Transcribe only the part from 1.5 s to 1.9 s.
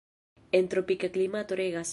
regas.